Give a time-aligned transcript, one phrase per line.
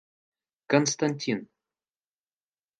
[0.73, 1.39] Константин